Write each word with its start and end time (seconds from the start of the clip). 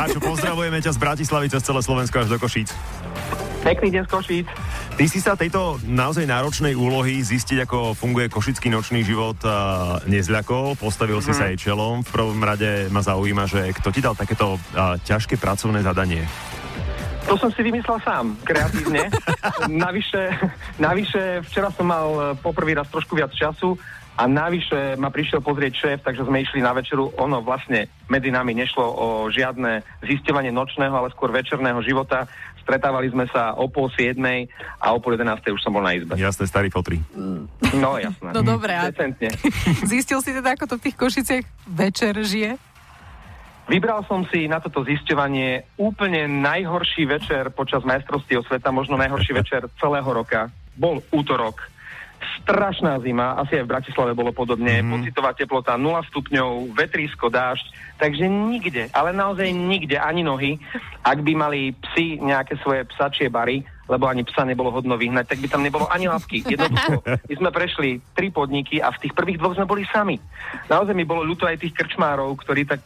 Máčo, 0.00 0.16
pozdravujeme 0.16 0.80
ťa 0.80 0.96
z 0.96 0.98
Bratislavy 1.04 1.52
cez 1.52 1.60
celé 1.60 1.84
Slovensko 1.84 2.24
až 2.24 2.32
do 2.32 2.40
Košíc. 2.40 2.72
Pekný 3.60 3.92
deň 3.92 4.08
z 4.08 4.10
Košíc. 4.16 4.46
Ty 4.96 5.04
si 5.04 5.20
sa 5.20 5.36
tejto 5.36 5.76
naozaj 5.84 6.24
náročnej 6.24 6.72
úlohy 6.72 7.20
zistiť, 7.20 7.68
ako 7.68 7.92
funguje 7.92 8.32
košický 8.32 8.72
nočný 8.72 9.04
život 9.04 9.36
nezľakol, 10.08 10.80
postavil 10.80 11.20
mm-hmm. 11.20 11.36
si 11.36 11.36
sa 11.36 11.52
jej 11.52 11.68
čelom. 11.68 12.00
V 12.00 12.16
prvom 12.16 12.40
rade 12.40 12.88
ma 12.88 13.04
zaujíma, 13.04 13.44
že 13.44 13.76
kto 13.76 13.92
ti 13.92 14.00
dal 14.00 14.16
takéto 14.16 14.56
uh, 14.56 14.96
ťažké 15.04 15.36
pracovné 15.36 15.84
zadanie? 15.84 16.24
To 17.28 17.36
som 17.36 17.52
si 17.52 17.60
vymyslel 17.60 18.00
sám, 18.00 18.40
kreatívne. 18.40 19.04
navyše, 19.68 20.32
navyše, 20.80 21.44
včera 21.44 21.68
som 21.68 21.84
mal 21.84 22.08
e, 22.08 22.20
poprvý 22.40 22.72
raz 22.72 22.88
trošku 22.88 23.12
viac 23.12 23.30
času 23.36 23.76
a 24.20 24.28
navyše 24.28 25.00
ma 25.00 25.08
prišiel 25.08 25.40
pozrieť 25.40 25.72
šéf, 25.72 25.98
takže 26.04 26.28
sme 26.28 26.44
išli 26.44 26.60
na 26.60 26.76
večeru. 26.76 27.08
Ono 27.16 27.40
vlastne 27.40 27.88
medzi 28.12 28.28
nami 28.28 28.52
nešlo 28.52 28.84
o 28.84 29.06
žiadne 29.32 29.80
zisťovanie 30.04 30.52
nočného, 30.52 30.92
ale 30.92 31.08
skôr 31.08 31.32
večerného 31.32 31.80
života. 31.80 32.28
Stretávali 32.60 33.08
sme 33.08 33.24
sa 33.32 33.56
o 33.56 33.72
pol 33.72 33.88
siedmej 33.96 34.52
a 34.76 34.92
o 34.92 35.00
pol 35.00 35.16
jedenástej 35.16 35.56
už 35.56 35.64
som 35.64 35.72
bol 35.72 35.80
na 35.80 35.96
izbe. 35.96 36.20
Jasné, 36.20 36.44
starý 36.44 36.68
fotri. 36.68 37.00
No 37.72 37.96
jasné. 37.96 38.36
No 38.36 38.44
dobre, 38.44 38.76
a 38.76 38.92
Decentne. 38.92 39.32
zistil 39.88 40.20
si 40.20 40.36
teda, 40.36 40.52
ako 40.52 40.68
to 40.68 40.74
v 40.76 40.84
tých 40.84 40.96
Košiciach 41.00 41.46
večer 41.64 42.12
žije? 42.20 42.60
Vybral 43.72 44.04
som 44.04 44.28
si 44.28 44.44
na 44.50 44.60
toto 44.60 44.84
zisťovanie 44.84 45.80
úplne 45.80 46.28
najhorší 46.28 47.08
večer 47.08 47.48
počas 47.56 47.80
majstrovstiev 47.88 48.44
sveta, 48.44 48.68
možno 48.68 49.00
najhorší 49.00 49.32
večer 49.32 49.64
celého 49.80 50.10
roka. 50.12 50.52
Bol 50.76 51.00
útorok. 51.08 51.79
Strašná 52.44 53.00
zima, 53.00 53.36
asi 53.40 53.60
aj 53.60 53.64
v 53.64 53.72
Bratislave 53.72 54.12
bolo 54.12 54.32
podobne. 54.32 54.84
Mm. 54.84 55.00
Pocitová 55.00 55.32
teplota 55.32 55.76
0 55.76 56.04
stupňov, 56.08 56.76
vetrísko, 56.76 57.32
dážď. 57.32 57.66
Takže 58.00 58.24
nikde, 58.28 58.88
ale 58.92 59.12
naozaj 59.12 59.48
nikde, 59.52 59.96
ani 60.00 60.24
nohy. 60.24 60.56
Ak 61.04 61.20
by 61.20 61.32
mali 61.36 61.72
psi 61.72 62.20
nejaké 62.20 62.56
svoje 62.60 62.84
psačie 62.92 63.28
bary, 63.28 63.64
lebo 63.90 64.06
ani 64.06 64.22
psa 64.22 64.46
nebolo 64.46 64.70
hodno 64.70 64.94
vyhnať, 64.94 65.34
tak 65.34 65.42
by 65.42 65.48
tam 65.50 65.66
nebolo 65.66 65.90
ani 65.90 66.06
lapky. 66.06 66.46
Jednoducho, 66.46 67.02
my 67.02 67.34
sme 67.34 67.50
prešli 67.50 67.98
tri 68.14 68.30
podniky 68.30 68.78
a 68.78 68.94
v 68.94 69.00
tých 69.02 69.16
prvých 69.18 69.42
dvoch 69.42 69.58
sme 69.58 69.66
boli 69.66 69.82
sami. 69.90 70.14
Naozaj 70.70 70.94
mi 70.94 71.02
bolo 71.02 71.26
ľúto 71.26 71.50
aj 71.50 71.58
tých 71.58 71.74
krčmárov, 71.74 72.38
ktorí 72.38 72.70
tak 72.70 72.80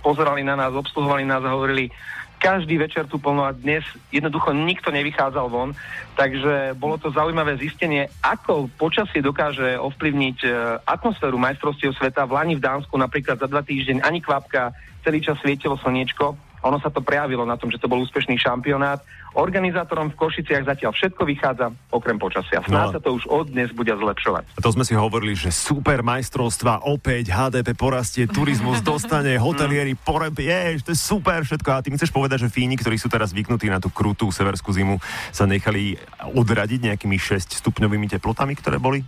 pozerali 0.00 0.40
na 0.40 0.56
nás, 0.56 0.72
obsluhovali 0.72 1.28
nás 1.28 1.44
a 1.44 1.52
hovorili, 1.52 1.92
každý 2.38 2.78
večer 2.78 3.10
tu 3.10 3.18
plno 3.18 3.42
a 3.42 3.56
dnes 3.56 3.82
jednoducho 4.14 4.54
nikto 4.54 4.94
nevychádzal 4.94 5.46
von, 5.50 5.74
takže 6.14 6.78
bolo 6.78 6.96
to 7.00 7.10
zaujímavé 7.10 7.58
zistenie, 7.58 8.06
ako 8.22 8.70
počasie 8.78 9.20
dokáže 9.20 9.74
ovplyvniť 9.76 10.38
e, 10.44 10.48
atmosféru 10.86 11.36
majstrovstiev 11.36 11.96
sveta. 11.96 12.28
V 12.28 12.36
Lani 12.36 12.54
v 12.56 12.64
Dánsku 12.64 12.94
napríklad 12.94 13.40
za 13.42 13.48
dva 13.50 13.66
týždeň 13.66 14.06
ani 14.06 14.22
kvapka, 14.22 14.70
celý 15.02 15.18
čas 15.20 15.40
svietilo 15.42 15.74
slniečko. 15.80 16.45
Ono 16.64 16.80
sa 16.80 16.88
to 16.88 17.04
prejavilo 17.04 17.44
na 17.44 17.54
tom, 17.54 17.68
že 17.68 17.76
to 17.76 17.86
bol 17.86 18.00
úspešný 18.00 18.40
šampionát. 18.40 19.04
Organizátorom 19.36 20.08
v 20.10 20.16
Košiciach 20.16 20.64
zatiaľ 20.64 20.96
všetko 20.96 21.22
vychádza, 21.28 21.68
okrem 21.92 22.16
počasia. 22.16 22.64
Snáď 22.64 22.86
No. 22.88 22.94
sa 22.96 23.00
to 23.04 23.10
už 23.12 23.24
od 23.28 23.52
dnes 23.52 23.68
bude 23.76 23.92
zlepšovať. 23.92 24.56
A 24.56 24.60
to 24.64 24.72
sme 24.72 24.80
si 24.82 24.96
hovorili, 24.96 25.36
že 25.36 25.52
super 25.52 26.00
majstrovstva, 26.00 26.88
opäť 26.88 27.28
HDP 27.30 27.76
porastie, 27.76 28.24
turizmus 28.24 28.80
dostane, 28.80 29.36
hotelieri 29.44 29.92
pore... 29.92 30.32
Jež, 30.32 30.88
to 30.88 30.96
je 30.96 30.98
super 30.98 31.44
všetko. 31.44 31.68
A 31.68 31.82
ty 31.84 31.92
mi 31.92 32.00
chceš 32.00 32.10
povedať, 32.10 32.48
že 32.48 32.52
Fíni, 32.52 32.80
ktorí 32.80 32.96
sú 32.96 33.12
teraz 33.12 33.36
zvyknutí 33.36 33.68
na 33.68 33.76
tú 33.76 33.92
krutú 33.92 34.32
severskú 34.32 34.72
zimu, 34.72 34.96
sa 35.30 35.44
nechali 35.44 36.00
odradiť 36.32 36.88
nejakými 36.88 37.20
6 37.20 37.60
stupňovými 37.60 38.08
teplotami, 38.08 38.56
ktoré 38.56 38.80
boli? 38.80 39.04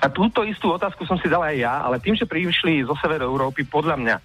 A 0.00 0.08
túto 0.08 0.40
istú 0.48 0.72
otázku 0.72 1.04
som 1.04 1.20
si 1.20 1.28
dal 1.28 1.44
aj 1.44 1.56
ja, 1.60 1.84
ale 1.84 2.00
tým, 2.00 2.16
že 2.16 2.24
prišli 2.24 2.88
zo 2.88 2.96
severu 2.96 3.28
Európy, 3.28 3.68
podľa 3.68 4.00
mňa 4.00 4.16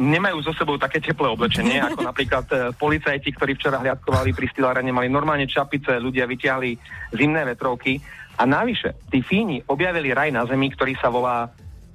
nemajú 0.00 0.40
so 0.40 0.52
sebou 0.56 0.80
také 0.80 1.04
teplé 1.04 1.28
oblečenie, 1.28 1.76
ako 1.76 2.00
napríklad 2.10 2.46
e, 2.48 2.56
policajti, 2.72 3.28
ktorí 3.36 3.52
včera 3.56 3.76
hliadkovali 3.80 4.32
pri 4.32 4.48
Stylárane, 4.48 4.88
mali 4.88 5.12
normálne 5.12 5.44
čapice, 5.44 6.00
ľudia 6.00 6.24
vyťahli 6.24 6.70
zimné 7.12 7.44
vetrovky. 7.44 8.00
A 8.40 8.48
navyše, 8.48 8.96
tí 9.12 9.20
Fíni 9.20 9.62
objavili 9.68 10.10
raj 10.10 10.32
na 10.32 10.42
zemi, 10.48 10.72
ktorý 10.72 10.96
sa 10.98 11.12
volá 11.12 11.46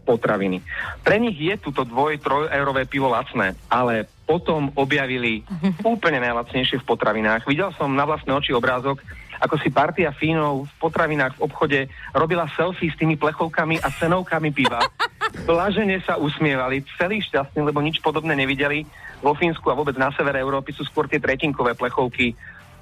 potraviny. 0.06 0.62
Pre 1.06 1.18
nich 1.22 1.38
je 1.38 1.54
túto 1.62 1.86
dvoj, 1.86 2.18
troj 2.18 2.50
eurové 2.50 2.90
pivo 2.90 3.14
lacné, 3.14 3.54
ale 3.70 4.10
potom 4.26 4.74
objavili 4.78 5.42
úplne 5.86 6.22
najlacnejšie 6.22 6.82
v 6.82 6.88
potravinách. 6.88 7.46
Videl 7.50 7.74
som 7.78 7.94
na 7.94 8.06
vlastné 8.06 8.34
oči 8.34 8.54
obrázok, 8.54 9.02
ako 9.40 9.56
si 9.58 9.72
partia 9.72 10.12
Fínov 10.12 10.68
v 10.68 10.74
potravinách 10.84 11.40
v 11.40 11.44
obchode 11.48 11.80
robila 12.12 12.46
selfie 12.54 12.92
s 12.92 13.00
tými 13.00 13.16
plechovkami 13.16 13.80
a 13.80 13.88
cenovkami 13.90 14.50
piva. 14.52 14.82
Blažene 15.46 16.02
sa 16.06 16.18
usmievali, 16.18 16.86
celý 16.98 17.22
šťastní, 17.26 17.62
lebo 17.66 17.82
nič 17.82 18.02
podobné 18.02 18.34
nevideli. 18.34 18.86
Vo 19.20 19.36
Fínsku 19.36 19.68
a 19.70 19.78
vôbec 19.78 20.00
na 20.00 20.10
severe 20.16 20.40
Európy 20.40 20.72
sú 20.72 20.88
skôr 20.88 21.06
tie 21.06 21.20
tretinkové 21.20 21.76
plechovky, 21.76 22.34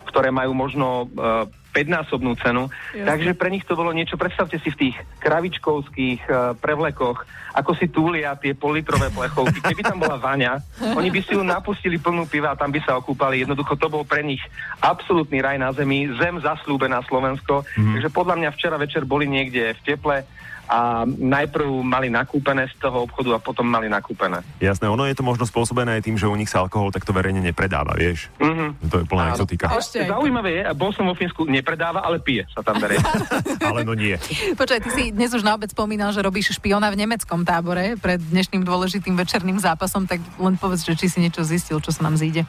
ktoré 0.08 0.31
majú 0.31 0.56
možno 0.56 1.09
uh, 1.12 1.50
5-násobnú 1.78 2.34
cenu. 2.41 2.72
Jasne. 2.96 3.06
Takže 3.06 3.31
pre 3.38 3.50
nich 3.53 3.68
to 3.68 3.78
bolo 3.78 3.94
niečo, 3.94 4.18
predstavte 4.18 4.57
si 4.57 4.74
v 4.74 4.80
tých 4.90 4.96
kravičkovských 5.22 6.22
uh, 6.25 6.57
prevlekoch, 6.57 7.22
ako 7.53 7.72
si 7.78 7.90
túlia 7.90 8.34
tie 8.38 8.57
politrové 8.57 9.13
plechovky. 9.13 9.62
Keby 9.62 9.81
tam 9.86 10.02
bola 10.02 10.18
vaňa, 10.18 10.57
oni 10.97 11.09
by 11.13 11.19
si 11.22 11.38
ju 11.38 11.41
napustili 11.46 12.02
plnú 12.02 12.25
piva 12.25 12.53
a 12.53 12.59
tam 12.59 12.74
by 12.74 12.81
sa 12.81 12.97
okúpali. 12.97 13.46
Jednoducho 13.46 13.78
to 13.78 13.90
bol 13.90 14.06
pre 14.06 14.25
nich 14.25 14.41
absolútny 14.81 15.41
raj 15.41 15.57
na 15.62 15.69
zemi, 15.74 16.09
zem 16.18 16.41
zaslúbená 16.41 17.02
Slovensko. 17.06 17.66
Mm. 17.78 17.97
Takže 17.97 18.09
podľa 18.13 18.36
mňa 18.41 18.50
včera 18.53 18.78
večer 18.78 19.06
boli 19.06 19.25
niekde 19.30 19.78
v 19.78 19.81
teple 19.86 20.25
a 20.67 21.07
najprv 21.07 21.67
mali 21.81 22.11
nakúpené 22.11 22.67
z 22.67 22.75
toho 22.78 23.07
obchodu 23.07 23.35
a 23.35 23.39
potom 23.39 23.63
mali 23.63 23.88
nakúpené. 23.88 24.44
Jasné, 24.59 24.91
ono 24.91 25.07
je 25.07 25.16
to 25.16 25.23
možno 25.23 25.47
spôsobené 25.47 25.97
aj 26.00 26.03
tým, 26.03 26.19
že 26.19 26.28
u 26.28 26.35
nich 26.35 26.51
sa 26.51 26.63
alkohol 26.63 26.91
takto 26.91 27.16
verejne 27.16 27.39
nepredáva, 27.39 27.95
vieš? 27.95 28.28
Mhm. 28.38 28.91
To 28.91 28.95
je 29.01 29.06
plná 29.07 29.33
exotika. 29.33 29.72
Zaujímavé 29.81 30.61
je, 30.61 30.63
a 30.67 30.73
bol 30.75 30.91
som 30.91 31.07
vo 31.07 31.16
Fínsku, 31.16 31.47
nepredáva, 31.47 32.03
ale 32.03 32.19
pije 32.19 32.45
sa 32.51 32.61
tam 32.61 32.77
verejne. 32.77 33.07
Ale 33.67 33.83
no 33.83 33.95
nie. 33.95 34.16
Počkaj, 34.56 34.79
ty 34.83 34.89
si 34.94 35.03
dnes 35.11 35.31
už 35.33 35.44
na 35.44 35.56
obed 35.56 35.72
spomínal, 35.72 36.11
že 36.16 36.23
robíš 36.23 36.56
špiona 36.56 36.88
v 36.91 37.00
nemeckom 37.03 37.44
tábore 37.44 38.00
pred 38.00 38.19
dnešným 38.19 38.63
dôležitým 38.63 39.16
večerným 39.16 39.59
zápasom, 39.59 40.07
tak 40.07 40.23
len 40.39 40.56
povedz, 40.56 40.88
že 40.88 40.95
či 40.95 41.07
si 41.11 41.19
niečo 41.19 41.44
zistil, 41.44 41.79
čo 41.79 41.91
sa 41.91 42.07
nám 42.07 42.19
zíde. 42.19 42.47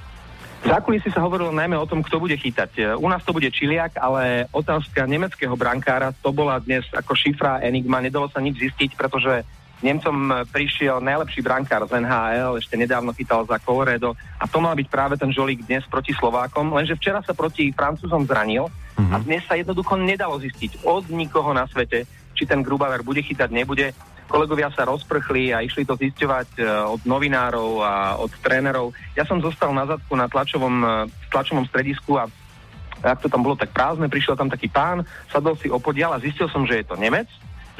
V 0.58 0.66
zákulisí 0.66 1.08
sa 1.14 1.22
hovorilo 1.22 1.54
najmä 1.54 1.78
o 1.78 1.86
tom, 1.86 2.02
kto 2.02 2.19
bude 2.19 2.34
chytať. 2.34 2.98
U 2.98 3.06
nás 3.06 3.22
to 3.22 3.30
bude 3.30 3.46
Čiliak, 3.48 3.94
ale 3.94 4.50
otázka 4.50 5.06
nemeckého 5.06 5.54
brankára, 5.54 6.10
to 6.10 6.34
bola 6.34 6.58
dnes 6.58 6.82
ako 6.91 7.14
šifra 7.14 7.62
Enigma, 7.62 8.02
nedalo 8.02 8.26
sa 8.26 8.42
nič 8.42 8.58
zistiť, 8.58 8.98
pretože 8.98 9.46
Nemcom 9.78 10.42
prišiel 10.50 10.98
najlepší 10.98 11.38
brankár 11.38 11.86
z 11.86 12.02
NHL, 12.02 12.58
ešte 12.58 12.74
nedávno 12.74 13.14
chytal 13.14 13.46
za 13.46 13.62
Colorado 13.62 14.19
a 14.34 14.50
to 14.50 14.58
mal 14.58 14.74
byť 14.74 14.88
práve 14.91 15.14
ten 15.14 15.30
žolík 15.30 15.62
dnes 15.70 15.86
proti 15.86 16.10
Slovákom, 16.19 16.75
lenže 16.75 16.98
včera 16.98 17.22
sa 17.22 17.30
proti 17.30 17.70
Francúzom 17.70 18.26
zranil 18.26 18.66
a 18.98 19.22
dnes 19.22 19.46
sa 19.46 19.54
jednoducho 19.54 19.94
nedalo 19.94 20.34
zistiť 20.42 20.82
od 20.82 21.06
nikoho 21.14 21.54
na 21.54 21.70
svete, 21.70 22.02
či 22.34 22.42
ten 22.42 22.66
Grubauer 22.66 23.06
bude 23.06 23.22
chytať, 23.22 23.54
nebude. 23.54 23.94
Kolegovia 24.28 24.68
sa 24.70 24.84
rozprchli 24.84 25.56
a 25.56 25.64
išli 25.64 25.88
to 25.88 25.96
zisťovať 25.96 26.60
e, 26.60 26.62
od 26.68 27.00
novinárov 27.08 27.80
a 27.80 27.92
od 28.20 28.28
trénerov. 28.44 28.92
Ja 29.16 29.24
som 29.24 29.40
zostal 29.40 29.72
na 29.72 29.88
zadku 29.88 30.12
na 30.12 30.28
tlačovom, 30.28 30.76
e, 30.84 30.88
tlačovom 31.32 31.64
stredisku 31.64 32.20
a 32.20 32.28
ak 33.00 33.24
to 33.24 33.32
tam 33.32 33.40
bolo 33.40 33.56
tak 33.56 33.72
prázdne, 33.72 34.10
prišiel 34.10 34.36
tam 34.36 34.52
taký 34.52 34.68
pán, 34.68 35.06
sadol 35.32 35.56
si 35.56 35.72
opodial 35.72 36.12
a 36.12 36.20
zistil 36.20 36.50
som, 36.50 36.68
že 36.68 36.82
je 36.82 36.84
to 36.84 36.98
Nemec, 37.00 37.30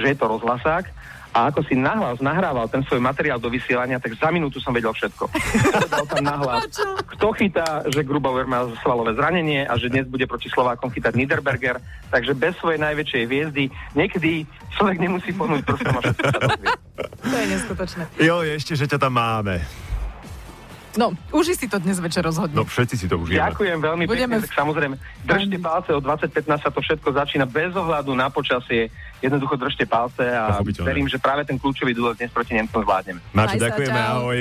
že 0.01 0.15
je 0.15 0.17
to 0.17 0.31
rozhlasák 0.31 0.89
a 1.33 1.53
ako 1.53 1.61
si 1.67 1.77
nahlas 1.77 2.19
nahrával 2.19 2.67
ten 2.69 2.81
svoj 2.85 3.01
materiál 3.03 3.37
do 3.37 3.53
vysielania, 3.53 4.01
tak 4.01 4.17
za 4.17 4.29
minútu 4.33 4.59
som 4.59 4.73
vedel 4.73 4.93
všetko. 4.93 5.29
Povedal 5.29 6.05
tam 6.09 6.25
nahlas, 6.25 6.69
kto 7.17 7.27
chytá, 7.37 7.85
že 7.89 8.07
Grubauer 8.07 8.49
má 8.49 8.69
svalové 8.81 9.15
zranenie 9.15 9.69
a 9.69 9.77
že 9.77 9.93
dnes 9.93 10.09
bude 10.09 10.25
proti 10.25 10.49
Slovákom 10.49 10.89
chytať 10.93 11.13
Niederberger, 11.15 11.77
takže 12.09 12.33
bez 12.33 12.57
svojej 12.59 12.81
najväčšej 12.81 13.23
hviezdy 13.29 13.65
niekedy 13.93 14.49
človek 14.77 14.99
nemusí 15.01 15.31
pohnúť 15.35 15.63
prstom 15.65 15.95
a 15.97 16.01
všetko 16.01 16.25
sa 16.29 16.41
dozvie. 16.41 16.69
To 16.99 17.37
je 17.37 17.47
neskutočné. 17.47 18.03
Jo, 18.19 18.43
ešte, 18.43 18.73
že 18.75 18.87
ťa 18.91 18.99
tam 18.99 19.15
máme. 19.17 19.88
No, 20.99 21.15
uži 21.31 21.55
si 21.55 21.71
to 21.71 21.79
dnes 21.79 22.03
večer 22.03 22.27
rozhodne. 22.27 22.59
No 22.59 22.67
všetci 22.67 22.95
si 22.99 23.07
to 23.07 23.23
užijeme. 23.23 23.39
Ďakujem 23.39 23.79
veľmi 23.79 24.05
Budeme 24.11 24.43
pekne, 24.43 24.51
tak 24.51 24.53
samozrejme 24.59 24.95
držte 25.23 25.57
palce, 25.63 25.91
o 25.95 26.01
2015 26.03 26.59
sa 26.59 26.71
to 26.75 26.83
všetko 26.83 27.09
začína 27.15 27.47
bez 27.47 27.71
ohľadu 27.71 28.11
na 28.19 28.27
počasie, 28.35 28.91
jednoducho 29.23 29.55
držte 29.55 29.87
palce 29.87 30.27
a 30.27 30.59
verím, 30.83 31.07
že 31.07 31.23
práve 31.23 31.47
ten 31.47 31.55
kľúčový 31.55 31.95
duel 31.95 32.19
dnes 32.19 32.35
proti 32.35 32.59
Nemcom 32.59 32.83
zvládneme. 32.83 33.23
Sa, 33.31 33.55
ďakujeme, 33.55 34.01
ahoj. 34.11 34.39